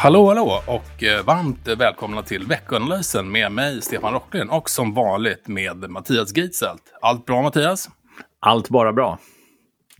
[0.00, 5.48] Hallå, hallå och eh, varmt välkomna till veckoanalysen med mig, Stefan Rocklund och som vanligt
[5.48, 6.82] med Mattias Gitzelt.
[7.00, 7.88] Allt bra Mattias?
[8.40, 9.18] Allt bara bra.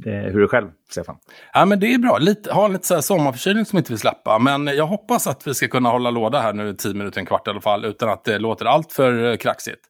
[0.05, 1.17] Hur är det själv, Stefan?
[1.53, 2.19] Ja, men det är bra.
[2.19, 4.39] Lite, har lite så här sommarförkylning som inte vill släppa.
[4.39, 7.47] Men jag hoppas att vi ska kunna hålla låda här nu tio minuter, en kvart
[7.47, 9.81] i alla fall, utan att det låter allt för eh, kraxigt.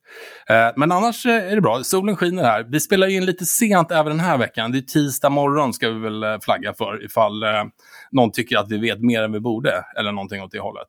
[0.48, 1.82] Eh, men annars är det bra.
[1.82, 2.66] Solen skiner här.
[2.68, 4.72] Vi spelar in lite sent även den här veckan.
[4.72, 7.44] Det är tisdag morgon ska vi väl flagga för ifall
[8.10, 10.88] någon tycker att vi vet mer än vi borde, eller någonting åt det hållet.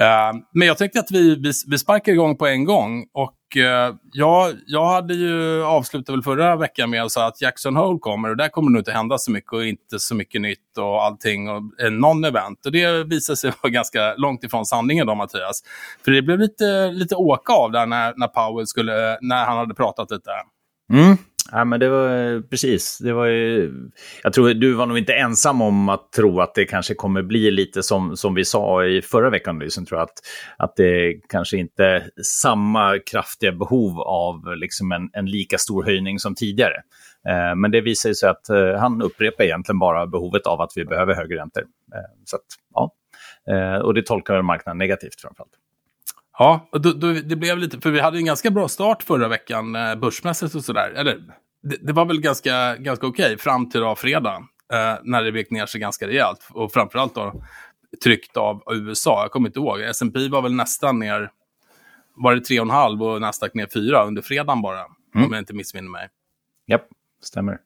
[0.00, 3.06] Uh, men jag tänkte att vi, vi, vi sparkar igång på en gång.
[3.12, 7.76] Och uh, jag, jag hade ju avslutat väl förra veckan med att säga att Jackson
[7.76, 10.40] Hole kommer och där kommer det nog inte hända så mycket och inte så mycket
[10.40, 12.66] nytt och allting och eh, event.
[12.66, 15.62] Och det visade sig vara ganska långt ifrån sanningen då, Mattias.
[16.04, 19.74] För det blev lite, lite åka av där när, när Powell skulle, när han hade
[19.74, 20.30] pratat lite.
[20.92, 21.16] Mm.
[21.52, 22.98] Ja, men det var precis.
[22.98, 23.72] Det var ju,
[24.22, 27.50] jag tror du var nog inte ensam om att tro att det kanske kommer bli
[27.50, 29.58] lite som, som vi sa i förra veckan.
[29.58, 30.18] Liksom, tror jag, att,
[30.58, 36.18] att det kanske inte är samma kraftiga behov av liksom en, en lika stor höjning
[36.18, 36.76] som tidigare.
[37.28, 40.84] Eh, men det visar sig att eh, han upprepar egentligen bara behovet av att vi
[40.84, 41.62] behöver högre räntor.
[41.94, 42.42] Eh, så att,
[42.74, 42.92] ja.
[43.50, 45.52] Eh, och det tolkar marknaden negativt framförallt.
[46.38, 49.28] Ja, och då, då, det blev lite, för vi hade en ganska bra start förra
[49.28, 50.90] veckan eh, börsmässigt och sådär.
[50.96, 51.22] Eller
[51.62, 54.48] det, det, var väl ganska, ganska okej okay, fram till då fredag.
[54.72, 56.48] Eh, när det vek ner sig ganska rejält.
[56.50, 57.42] Och framförallt då
[58.04, 59.22] tryckt av USA.
[59.22, 59.80] Jag kommer inte ihåg.
[59.80, 61.30] S&P var väl nästan ner,
[62.14, 64.80] var det 3,5 och Nasdaq ner 4 under fredagen bara.
[65.14, 65.26] Mm.
[65.26, 66.08] Om jag inte missminner mig.
[66.66, 66.86] Japp,
[67.22, 67.58] stämmer.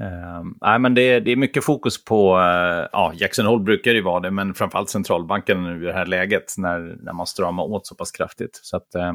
[0.00, 4.02] Uh, nej, men det, det, är mycket fokus på, uh, ja, Jackson Hole brukar ju
[4.02, 7.86] vara det, men framförallt centralbanken nu i det här läget när, när man stramar åt
[7.86, 8.60] så pass kraftigt.
[8.62, 9.12] Så att, uh,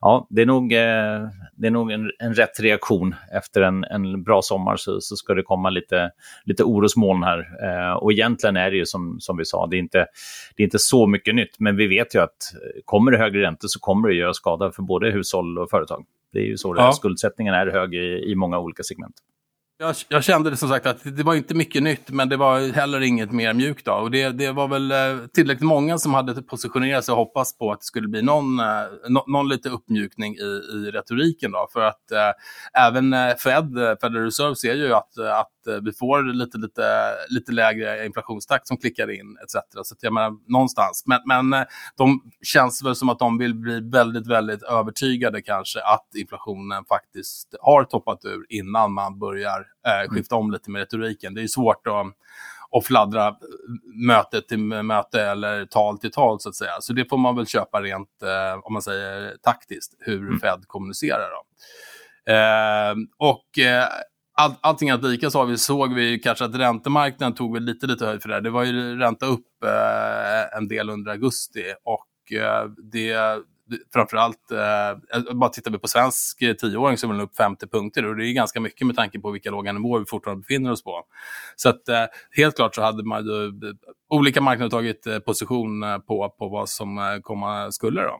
[0.00, 3.14] ja, det är nog, uh, det är nog en, en rätt reaktion.
[3.32, 6.10] Efter en, en bra sommar så, så ska det komma lite,
[6.44, 7.46] lite orosmoln här.
[8.02, 10.06] och egentligen är det ju som, som vi sa, det är, inte,
[10.56, 12.36] det är inte så mycket nytt, men vi vet ju att
[12.84, 16.04] kommer det högre räntor så kommer det göra skada för både hushåll och företag.
[16.32, 16.92] Det är ju så är.
[16.92, 19.14] Skuldsättningen är hög i, i många olika segment.
[19.80, 22.72] Jag, jag, kände det som sagt att det var inte mycket nytt, men det var
[22.72, 23.84] heller inget mer mjukt.
[23.84, 23.92] Då.
[23.92, 27.72] Och det, det var väl eh, tillräckligt många som hade positionerat sig och hoppats på
[27.72, 28.66] att det skulle bli någon, eh,
[29.08, 31.52] no, någon lite uppmjukning i, i retoriken.
[31.52, 31.68] Då.
[31.72, 36.58] För att eh, även eh, Fed, Federal Reserve, ser ju att, att vi får lite,
[36.58, 39.54] lite, lite lägre inflationstakt som klickar in etc.
[39.88, 41.04] Så jag menar, någonstans.
[41.06, 46.06] Men, men de känns väl som att de vill bli väldigt, väldigt övertygade kanske att
[46.16, 51.34] inflationen faktiskt har toppat ur innan man börjar eh, skifta om lite med retoriken.
[51.34, 52.06] Det är svårt att,
[52.76, 53.34] att fladdra
[54.06, 56.76] möte till möte eller tal till tal så att säga.
[56.80, 60.40] Så det får man väl köpa rent, eh, om man säger taktiskt, hur mm.
[60.40, 61.28] Fed kommunicerar.
[61.30, 61.44] Då.
[62.32, 63.88] Eh, och eh,
[64.38, 67.86] all, allting att lika så har vi, såg vi kanske att räntemarknaden tog väl lite,
[67.86, 68.34] lite höjd för det.
[68.34, 68.42] här.
[68.42, 73.16] Det var ju ränta upp eh, en del under augusti och eh, det
[73.92, 78.06] framförallt, eh, bara tittar vi på svensk eh, tioåring så är den upp 50 punkter
[78.06, 80.84] och det är ganska mycket med tanke på vilka låga nivåer vi fortfarande befinner oss
[80.84, 81.02] på.
[81.56, 83.74] Så att eh, helt klart så hade man ju, eh,
[84.08, 88.02] olika marknader tagit eh, position eh, på, på vad som eh, komma skulle.
[88.02, 88.18] Då.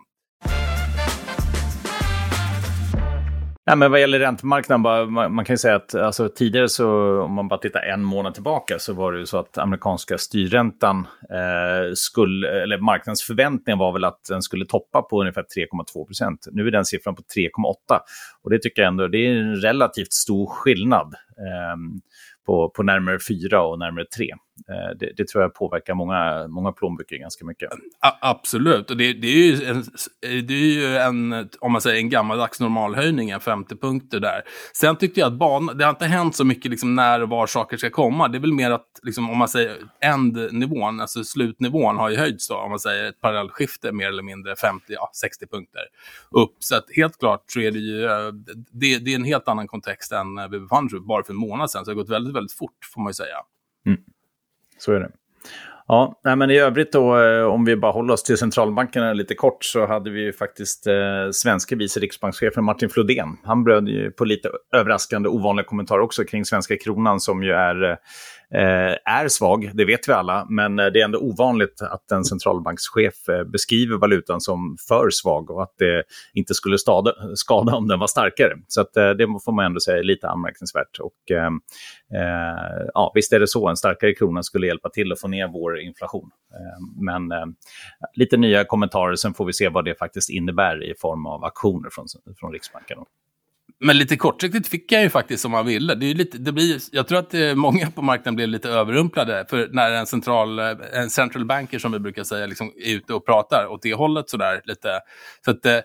[3.69, 7.21] Nej, men vad gäller räntemarknaden, bara, man, man, kan ju säga att alltså, tidigare så,
[7.23, 11.07] om man bara tittar en månad tillbaka, så var det ju så att amerikanska styrräntan
[11.31, 16.47] eh, skulle, eller marknadens förväntningar var väl att den skulle toppa på ungefär 3,2 procent.
[16.53, 17.99] Nu är den siffran på 3,8
[18.43, 21.15] och det tycker jag ändå, det är en relativt stor skillnad.
[21.39, 21.77] Eh,
[22.47, 24.31] på, på närmare 4 och närmare 3.
[24.69, 27.73] Eh, det, det, tror jag påverkar många, många plånböcker ganska mycket.
[28.01, 29.85] A absolut, och det, det, är ju, en,
[30.21, 34.43] det är ju en, om man säger en gammaldags normalhöjning, en 50 punkter där.
[34.73, 37.47] Sen tyckte jag att banan, det har inte hänt så mycket liksom när och var
[37.47, 38.29] saker ska komma.
[38.29, 42.49] Det är väl mer att, liksom, om man säger ändnivån, alltså slutnivån har ju höjts
[42.49, 45.83] då, om man säger ett parallellskifte mer eller mindre 50, ja, 60 punkter
[46.31, 46.57] upp.
[46.59, 48.33] Så att helt klart så är det ju, eh,
[48.73, 51.71] det, det är en helt annan kontext än vi befann oss bara för en månad
[51.71, 51.85] sedan.
[51.85, 53.37] Så det har gått väldigt, väldigt fort, får man ju säga.
[53.87, 54.01] Mm.
[54.79, 55.11] Så är det.
[55.87, 59.35] Ja, nej, men i övrigt då, eh, om vi bara håller oss till centralbankerna lite
[59.35, 60.95] kort, så hade vi ju faktiskt eh,
[61.33, 63.37] svenska vice riksbankschefen Martin Flodén.
[63.45, 67.85] Han bröd ju på lite överraskande, ovanliga kommentarer också kring svenska kronan som ju är
[67.85, 67.97] Eh,
[68.55, 72.25] Eh, är svag, det vet vi alla, men eh, det är ändå ovanligt att en
[72.25, 76.05] centralbankschef eh, beskriver valutan som för svag och att det
[76.35, 78.53] inte skulle skada, skada om den var starkare.
[78.69, 80.99] Så att, det får man ändå säga är lite anmärkningsvärt.
[81.01, 81.61] Och, ehm,
[82.15, 85.49] eh, ja, visst är det så, en starkare krona skulle hjälpa till att få ner
[85.49, 86.31] vår inflation.
[86.53, 87.47] Eh, men eh,
[88.15, 91.91] lite nya kommentarer, sen får vi se vad det faktiskt innebär i form av aktioner
[91.93, 92.07] från,
[92.41, 92.99] från Riksbanken.
[93.81, 95.95] Men lite kortsiktigt fick jag ju faktiskt som man ville.
[95.95, 99.47] Det är lite, det blir, jag tror att eh, många på marknaden blev lite överrumplade.
[99.51, 103.15] För när en central, eh, en central banker, som vi brukar säga, liksom är ute
[103.15, 105.01] och pratar åt det hållet sådär lite.
[105.45, 105.79] Så att, eh,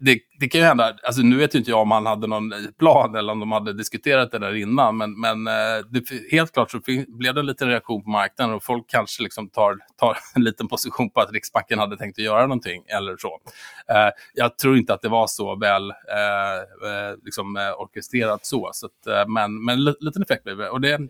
[0.00, 2.52] det, det, kan ju hända, alltså nu vet ju inte jag om han hade någon
[2.78, 6.70] plan eller om de hade diskuterat det där innan, men, men eh, det, helt klart
[6.70, 10.44] så blev det en liten reaktion på marknaden och folk kanske liksom tar, tar en
[10.44, 13.40] liten position på att Riksbanken hade tänkt att göra någonting eller så.
[13.88, 19.28] Eh, jag tror inte att det var så väl eh, liksom, orkestrerat så, så att,
[19.28, 20.70] men, men en liten effekt blev det.
[20.70, 21.00] Och det,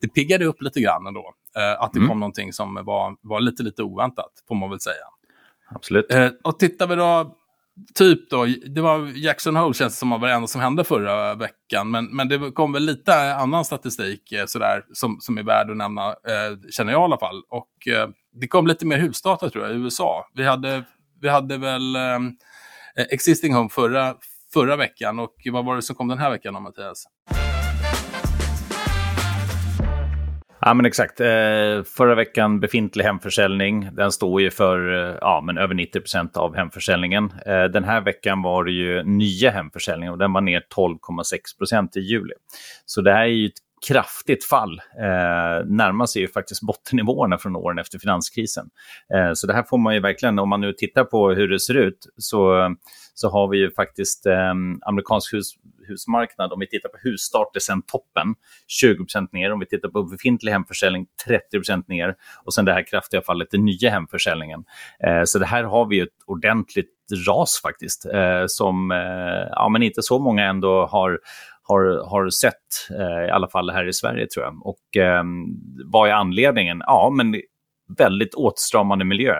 [0.00, 1.34] det piggade upp lite grann ändå,
[1.78, 2.08] att det mm.
[2.08, 5.04] kom någonting som var, var lite, lite oväntat, får man väl säga.
[5.74, 6.06] Absolut.
[6.42, 7.36] och tittar vi då
[7.94, 11.90] typ då, det var Jackson Hole känns som var det enda som hände förra veckan.
[11.90, 15.76] Men, men det kom väl lite annan statistik eh, sådär, som, som är värd att
[15.76, 17.42] nämna, eh, känner jag i alla fall.
[17.48, 18.08] Och eh,
[18.40, 20.30] det kom lite mer husdata tror jag i USA.
[20.34, 20.84] Vi hade,
[21.20, 22.02] vi hade väl eh,
[22.96, 24.14] eh Existing Home förra,
[24.52, 27.06] förra veckan och vad var det som kom den här veckan då, Mattias?
[30.62, 31.20] Ja, men exakt.
[31.20, 33.88] Eh, förra veckan befintlig hemförsäljning.
[33.92, 37.32] Den står ju för eh, ja, men över 90 procent av hemförsäljningen.
[37.46, 41.96] Eh, den här veckan var det ju nya hemförsäljningen och den var ner 12,6 procent
[41.96, 42.32] i juli.
[42.86, 43.52] Så det här är ju ett
[43.88, 44.80] kraftigt fall.
[44.98, 48.70] Eh, närmar sig ju faktiskt bottennivåerna från åren efter finanskrisen.
[49.14, 51.60] Eh, så det här får man ju verkligen, om man nu tittar på hur det
[51.60, 52.74] ser ut, så,
[53.14, 54.50] så har vi ju faktiskt eh,
[54.86, 55.52] amerikansk hus,
[55.90, 58.34] husmarknad, om vi tittar på husstarter sen toppen,
[58.82, 59.52] 20% ner.
[59.52, 61.06] Om vi tittar på befintlig hemförsäljning,
[61.52, 62.14] 30% ner.
[62.44, 64.64] Och sen det här kraftiga fallet, den nya hemförsäljningen.
[65.06, 66.96] Eh, så det här har vi ett ordentligt
[67.28, 71.18] ras faktiskt, eh, som eh, ja, men inte så många ändå har
[71.70, 72.54] har, har sett,
[72.98, 74.66] eh, i alla fall här i Sverige tror jag.
[74.66, 75.24] Och eh,
[75.84, 76.82] vad är anledningen?
[76.86, 77.34] Ja, men
[77.98, 79.34] väldigt åtstramande miljö.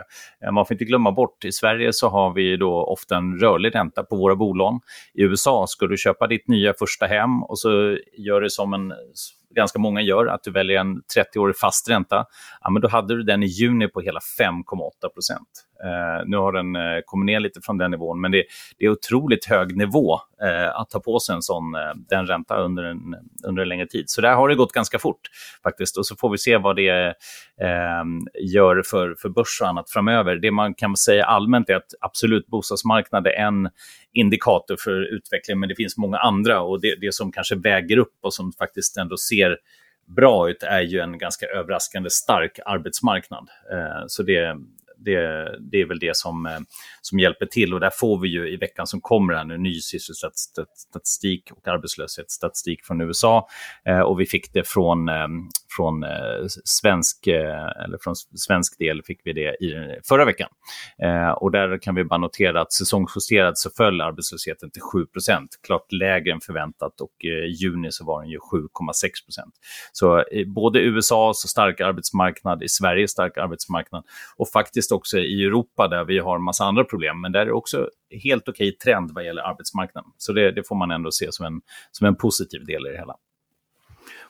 [0.44, 3.74] Eh, man får inte glömma bort, i Sverige så har vi då ofta en rörlig
[3.74, 4.80] ränta på våra bolån.
[5.14, 8.92] I USA ska du köpa ditt nya första hem och så gör det som en
[9.54, 12.24] ganska många gör, att du väljer en 30-årig fast ränta,
[12.60, 15.66] ja, men då hade du den i juni på hela 5,8 procent.
[15.84, 18.44] Eh, nu har den eh, kommit ner lite från den nivån, men det,
[18.78, 22.56] det är otroligt hög nivå eh, att ta på sig en sån, eh, den ränta
[22.56, 22.98] under en,
[23.44, 24.10] under en längre tid.
[24.10, 25.20] Så där har det gått ganska fort
[25.62, 25.98] faktiskt.
[25.98, 27.06] Och så får vi se vad det
[27.60, 28.04] eh,
[28.40, 30.36] gör för, för börs och annat framöver.
[30.36, 33.68] Det man kan säga allmänt är att absolut bostadsmarknad är en
[34.12, 36.60] indikator för utveckling, men det finns många andra.
[36.60, 39.56] Och det, det som kanske väger upp och som faktiskt ändå ser
[40.16, 43.48] bra ut är ju en ganska överraskande stark arbetsmarknad.
[43.72, 44.56] Eh, så det,
[45.04, 45.20] det,
[45.70, 46.58] det är väl det som, eh,
[47.00, 47.74] som hjälper till.
[47.74, 52.84] Och där får vi ju i veckan som kommer här nu ny sysselsättningsstatistik och arbetslöshetsstatistik
[52.84, 53.48] från USA.
[53.84, 55.28] Eh, och vi fick det från, eh,
[55.76, 60.48] från, eh, svensk, eh, eller från svensk del fick vi det i förra veckan.
[61.02, 65.06] Eh, och där kan vi bara notera att säsongsjusterat så föll arbetslösheten till 7
[65.66, 69.50] klart lägre än förväntat och eh, i juni så var den ju 7,6%
[69.92, 74.04] Så eh, både USA så stark arbetsmarknad, i Sverige stark arbetsmarknad
[74.36, 77.46] och faktiskt också i Europa där vi har en massa andra problem, men där är
[77.46, 77.88] det också
[78.22, 80.10] helt okej trend vad gäller arbetsmarknaden.
[80.16, 82.98] Så det, det, får man ändå se som en, som en positiv del i det
[82.98, 83.14] hela.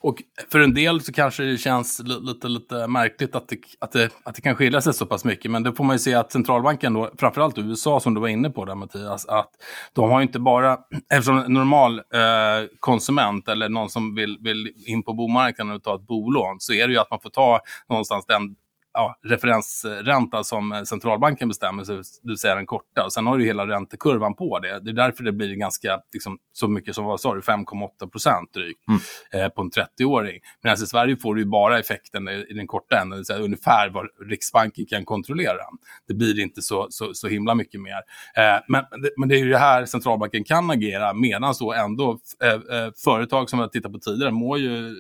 [0.02, 4.11] Och för en del så kanske det känns lite, lite märkligt att det, att, det,
[4.25, 5.50] att det kan skilja sig så pass mycket.
[5.50, 8.50] Men det får man ju se att centralbanken, då, framförallt USA som du var inne
[8.50, 9.50] på där Mattias, att
[9.92, 10.78] de har inte bara,
[11.12, 15.95] eftersom en normal eh, konsument eller någon som vill, vill in på bomarknaden och ta
[15.95, 18.57] ett bolån, så är det ju att man får ta någonstans den
[18.92, 23.04] ja, referensränta som centralbanken bestämmer, det vill säga den korta.
[23.04, 24.80] Och sen har du hela räntekurvan på det.
[24.80, 28.52] Det är därför det blir ganska, liksom, så mycket som vad sa du, 5,8 procent
[28.54, 29.00] drygt mm.
[29.44, 30.40] eh, på en 30-åring.
[30.62, 34.06] Medan i Sverige får du bara effekten i, den korta änden, det säga ungefär vad
[34.30, 35.62] Riksbanken kan kontrollera.
[36.09, 38.00] Det blir inte så, så, så himla mycket mer.
[38.37, 38.85] Eh, men,
[39.16, 43.50] men det är ju det här centralbanken kan agera, medan så ändå eh, eh företag
[43.50, 44.97] som vi har tittat på tidigare mår ju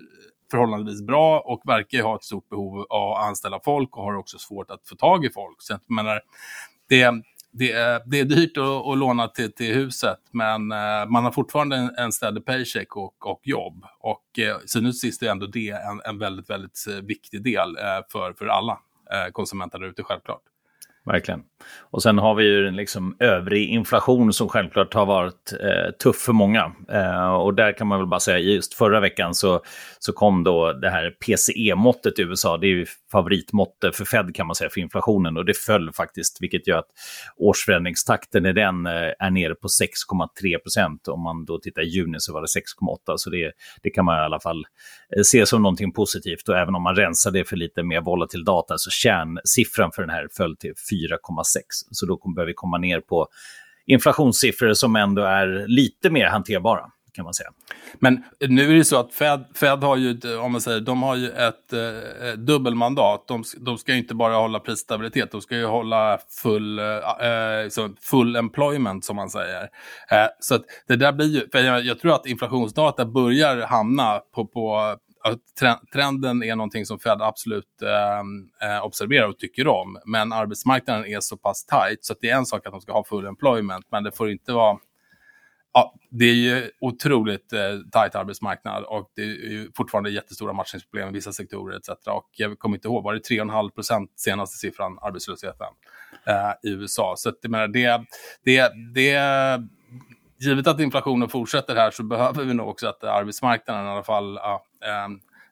[0.50, 4.38] förhållandevis bra och verkar ha ett stort behov av att anställa folk och har också
[4.38, 5.62] svårt att få tag i folk.
[5.62, 6.20] Så jag menar,
[6.88, 7.12] det,
[7.52, 11.32] det, är, det är dyrt att, att låna till, till huset, men eh, man har
[11.32, 13.84] fortfarande en, en stadig paycheck och, och jobb.
[14.00, 17.76] Och eh, så nu sist är ändå det en, en väldigt, väldigt eh, viktig del
[18.12, 18.78] för, för alla
[19.32, 20.42] konsumenter där ute, självklart.
[21.04, 21.42] Verkligen.
[21.90, 26.16] Och sen har vi ju en liksom övrig inflation som självklart har varit eh, tuff
[26.16, 26.72] för många.
[26.92, 29.62] Eh, och där kan man väl bara säga, just förra veckan så,
[29.98, 32.56] så kom då det här PCE-måttet i USA.
[32.56, 36.42] Det är ju favoritmåttet för Fed kan man säga för inflationen och det föll faktiskt,
[36.42, 36.88] vilket gör att
[37.36, 41.08] årsförändringstakten i den eh, är nere på 6,3 procent.
[41.08, 43.52] Om man då tittar i juni så var det 6,8 så det,
[43.82, 44.64] det kan man i alla fall
[45.16, 46.48] eh, se som någonting positivt.
[46.48, 50.10] Och även om man rensar det för lite mer volatil data så kärnsiffran för den
[50.10, 51.60] här föll till 4,6.
[51.90, 53.28] Så då behöver vi komma ner på
[53.86, 56.84] inflationssiffror som ändå är lite mer hanterbara.
[57.12, 57.50] kan man säga.
[57.98, 61.16] Men nu är det så att Fed, Fed har ju, om man säger, de har
[61.16, 63.28] ju ett eh, dubbelmandat.
[63.28, 67.68] De, de ska ju inte bara hålla prisstabilitet, de ska ju hålla full, eh, eh
[68.00, 69.62] full employment som man säger.
[70.10, 74.18] Eh, så att det där blir ju, för jag, jag tror att inflationsdata börjar hamna
[74.34, 74.96] på, på
[75.92, 79.98] trenden är någonting som Fed absolut eh, eh, observerar och tycker om.
[80.04, 83.04] Men arbetsmarknaden är så pass tight så det är en sak att de ska ha
[83.04, 84.78] full employment, men det får inte vara
[85.72, 87.60] Ja, det är ju otroligt eh,
[87.92, 91.88] tajt arbetsmarknad och det är ju fortfarande jättestora matchningsproblem i vissa sektorer etc.
[92.06, 95.66] Och jag kommer inte ihåg, var det 3,5 procent senaste siffran, arbetslösheten
[96.26, 97.14] eh, i USA?
[97.16, 98.00] Så att, jag menar, det,
[98.44, 99.20] det, det,
[100.40, 104.38] givet att inflationen fortsätter här så behöver vi nog också att arbetsmarknaden i alla fall
[104.42, 104.64] ja,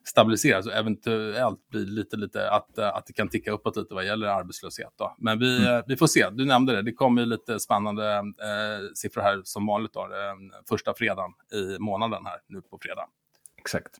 [0.09, 4.05] stabiliseras och eventuellt blir lite, lite att, eh, att det kan ticka uppåt lite vad
[4.05, 4.93] gäller arbetslöshet.
[4.95, 5.15] Då.
[5.17, 5.75] Men vi, mm.
[5.75, 6.29] Eh, vi får se.
[6.29, 6.81] Du nämnde det.
[6.81, 9.93] Det kommer lite spännande eh, siffror här som vanligt.
[9.93, 13.05] Då, eh, första fredagen i månaden här nu på fredag.
[13.57, 13.97] Exakt.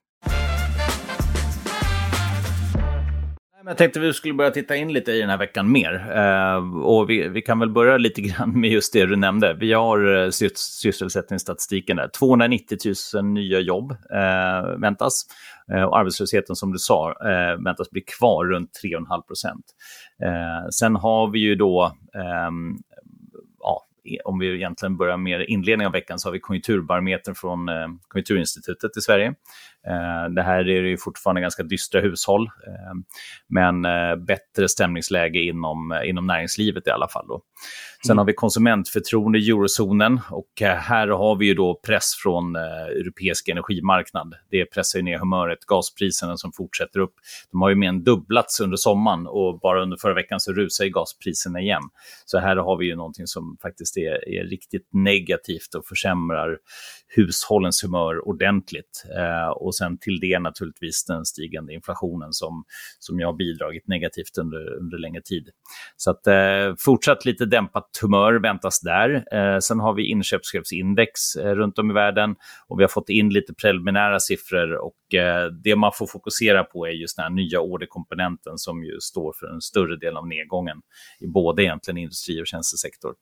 [3.66, 6.18] Jag tänkte vi skulle börja titta in lite i den här veckan mer.
[6.18, 9.54] Eh, och vi, vi, kan väl börja lite grann med just det du nämnde.
[9.54, 12.08] Vi har eh, sysselsättningsstatistiken där.
[12.08, 12.78] 290
[13.14, 15.26] 000 nya jobb eh, väntas.
[15.74, 19.66] Eh, och arbetslösheten som du sa eh, väntas bli kvar runt 3,5 procent.
[20.24, 22.78] Eh, sen har vi ju då ehm,
[24.26, 28.98] om vi egentligen börjar med inledningen av veckan, så har vi konjunkturbarometern från eh, Konjunkturinstitutet
[28.98, 29.28] i Sverige.
[29.88, 32.94] Eh, det här är ju fortfarande ganska dystra hushåll, eh,
[33.48, 33.82] men
[34.26, 37.28] bättre stämningsläge inom, inom näringslivet i alla fall.
[37.28, 37.42] Då.
[38.06, 38.18] Sen mm.
[38.18, 44.36] har vi konsumentförtroende i eurozonen och här har vi ju då press från europeisk energimarknad.
[44.52, 47.14] Det pressar ju ner humöret, gaspriserna som fortsätter upp.
[47.52, 50.86] De har ju mer än dubblats under sommaren och bara under förra veckan så rusar
[50.86, 51.84] ju gaspriserna igen.
[52.26, 56.58] Så här har vi ju någonting som faktiskt är, är riktigt negativt och försämrar
[57.16, 59.04] hushållens humör ordentligt.
[59.18, 62.64] Eh, och sen till det naturligtvis den stigande inflationen som,
[63.00, 65.50] som jag har bidragit negativt under, under längre tid.
[65.98, 69.26] Så att eh, fortsatt lite dämpat humör väntas där.
[69.32, 72.36] Eh, sen har vi inköpschefsindex eh, runt om i världen
[72.68, 76.88] och vi har fått in lite preliminära siffror och eh, det man får fokusera på
[76.88, 80.78] är just den här nya orderkomponenten som ju står för en större del av nedgången
[81.20, 83.14] i både egentligen industri och tjänstesektor.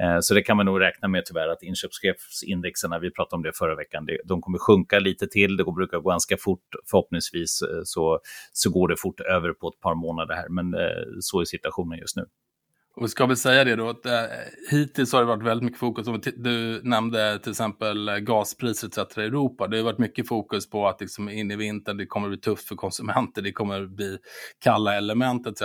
[0.00, 3.42] Eh, Eh, så det kan man nog räkna med tyvärr att inköpschefsindexerna, vi pratade om
[3.42, 7.80] det förra veckan, de kommer sjunka lite till, det brukar gå ganska fort, förhoppningsvis eh,
[7.84, 8.20] så,
[8.52, 11.98] så går det fort över på ett par månader här, men eh, så är situationen
[11.98, 12.24] just nu.
[12.96, 14.22] Och vi ska väl säga det då, att eh,
[14.70, 19.18] hittills har det varit väldigt mycket fokus, om du nämnde till exempel eh, gaspriser etc.
[19.18, 22.28] i Europa, det har varit mycket fokus på att liksom in i vintern, det kommer
[22.28, 24.18] bli tufft för konsumenter, det kommer bli
[24.58, 25.62] kalla element etc.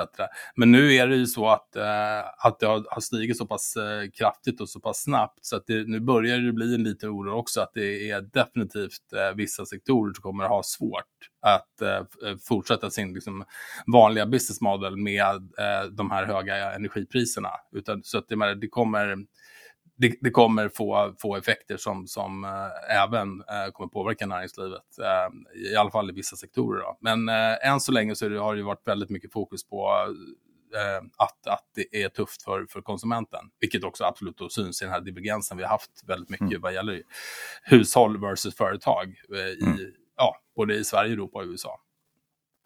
[0.56, 3.76] Men nu är det ju så att, eh, att det har, har stigit så pass
[3.76, 7.10] eh, kraftigt och så pass snabbt, så att det, nu börjar det bli en liten
[7.10, 11.81] oro också, att det är definitivt eh, vissa sektorer som kommer att ha svårt att
[11.81, 12.05] eh,
[12.48, 13.45] fortsätta sin liksom,
[13.88, 17.50] vanliga business model med eh, de här höga energipriserna.
[17.71, 19.17] Utan, så att det, det kommer,
[19.98, 25.62] det, det, kommer få, få effekter som, som eh, även eh, kommer påverka näringslivet, eh,
[25.71, 26.81] i alla fall i vissa sektorer.
[26.81, 26.98] Då.
[27.01, 29.91] Men eh, än så länge så det, har det varit väldigt mycket fokus på
[31.17, 33.39] att, att det är tufft för, för konsumenten.
[33.60, 36.62] Vilket också absolut då syns i den här divergensen vi har haft väldigt mycket mm.
[36.62, 37.01] vad gäller
[37.63, 39.15] hushåll versus företag
[39.60, 41.80] i, mm ja, både i Sverige, Europa och USA.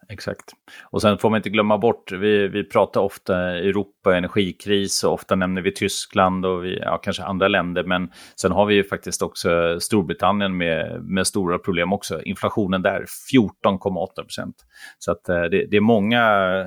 [0.08, 0.44] Exakt.
[0.90, 5.34] Och sen får man inte glömma bort, vi, vi pratar ofta Europa, energikris och ofta
[5.34, 7.84] nämner vi Tyskland och vi, ja, kanske andra länder.
[7.84, 8.10] Men
[8.40, 12.22] sen har vi ju faktiskt också Storbritannien med, med stora problem också.
[12.22, 14.56] Inflationen där 14,8 procent.
[14.98, 16.24] Så att, eh, det, det, är många,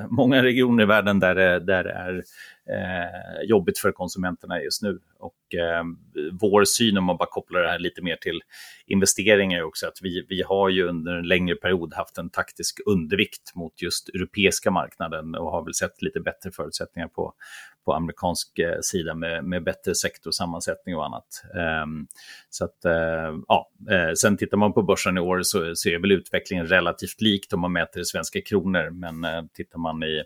[0.09, 2.23] många regioner i världen där, där det är
[2.69, 4.99] eh, jobbigt för konsumenterna just nu.
[5.19, 5.83] Och eh,
[6.31, 8.41] vår syn, om man bara kopplar det här lite mer till
[8.87, 12.79] investeringar, är också att vi, vi har ju under en längre period haft en taktisk
[12.85, 17.33] undervikt mot just europeiska marknaden och har väl sett lite bättre förutsättningar på,
[17.85, 21.43] på amerikansk eh, sida med, med bättre sektorsammansättning och annat.
[21.83, 22.07] Um,
[22.49, 25.99] så att, uh, ja, eh, sen tittar man på börsen i år så, så är
[25.99, 30.23] väl utvecklingen relativt likt om man mäter i svenska kronor, men uh, tittar man i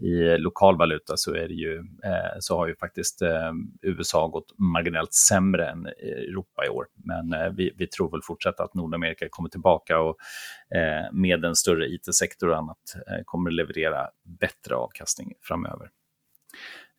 [0.00, 3.52] i lokal valuta så, är det ju, eh, så har ju faktiskt eh,
[3.82, 6.86] USA gått marginellt sämre än Europa i år.
[6.94, 10.16] Men eh, vi, vi, tror väl fortsatt att Nordamerika kommer tillbaka och
[10.74, 15.88] eh, med en större it-sektor och annat eh, kommer leverera bättre avkastning framöver.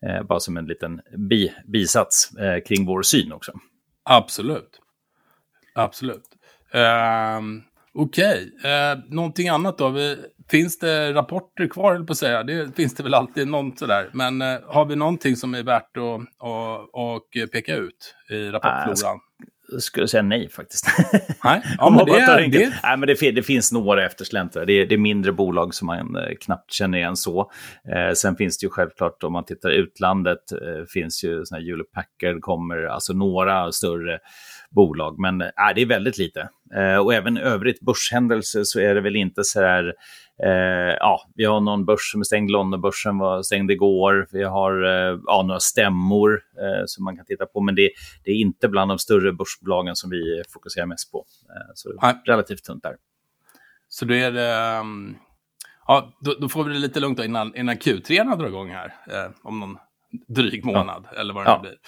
[0.06, 3.52] Eh, bara som en liten bi, bisats eh, kring vår syn också.
[4.02, 4.80] Absolut.
[5.74, 6.28] Absolut.
[7.38, 7.62] Um...
[7.94, 9.88] Okej, eh, någonting annat då?
[9.88, 10.16] Vi,
[10.50, 12.42] finns det rapporter kvar, på att säga?
[12.42, 14.10] Det finns det väl alltid någon sådär.
[14.12, 17.22] Men eh, har vi någonting som är värt att och, och
[17.52, 19.20] peka ut i rapportfloran?
[19.78, 20.86] skulle säga nej faktiskt.
[21.44, 22.72] Nej, ja, men det, det...
[22.82, 24.64] Nej, men det, det, finns några eftersläntrare.
[24.64, 27.50] Det, det är mindre bolag som man eh, knappt känner igen så.
[27.94, 31.66] Eh, sen finns det ju självklart, om man tittar utlandet, eh, finns ju såna här
[31.66, 34.18] Hewlett Packard, kommer, alltså några större
[34.74, 35.18] bolag.
[35.18, 36.48] Men äh, det är väldigt lite.
[36.74, 39.94] Eh, och även övrigt börshändelser så är det väl inte så här
[40.44, 44.28] Eh, ja, vi har någon börs som är stängd, Londonbörsen var stängd igår.
[44.32, 47.90] Vi har eh, ja, några stämmor eh, som man kan titta på, men det,
[48.24, 51.24] det, är inte bland de större börsbolagen som vi fokuserar mest på.
[51.48, 52.96] Eh, så är relativt tunt där.
[53.88, 54.78] Så då är det...
[54.80, 55.16] Um,
[55.86, 58.94] ja, då, då, får vi det lite lugnt då innan, innan Q3 drar igång här,
[59.10, 59.78] eh, om någon
[60.28, 61.20] dryg månad, ja.
[61.20, 61.60] eller vad det ja.
[61.62, 61.78] nu blir.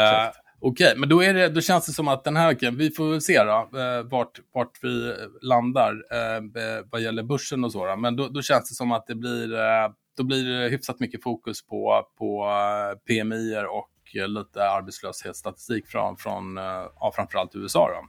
[0.00, 2.90] Uh, Okej, men då, är det, då känns det som att den här veckan, vi
[2.90, 7.86] får väl se då, eh, vart, vart vi landar eh, vad gäller börsen och så.
[7.86, 7.96] Då.
[7.96, 11.22] Men då, då, känns det som att det blir, eh, då blir det hyfsat mycket
[11.22, 13.88] fokus på, på eh, PMI och
[14.28, 16.64] lite arbetslöshetsstatistik från, från eh,
[17.00, 17.88] ja, framförallt USA.
[17.88, 18.08] Då.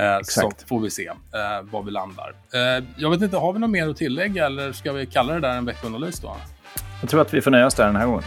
[0.00, 2.34] Eh, så får vi se eh, var vi landar.
[2.54, 5.40] Eh, jag vet inte, har vi något mer att tillägga eller ska vi kalla det
[5.40, 6.36] där en veckoanalys då?
[7.00, 8.22] Jag tror att vi får nöja oss där den här gången.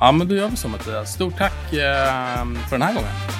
[0.00, 1.12] Ja, men då gör vi så Mattias.
[1.12, 3.39] Stort tack eh, för den här gången.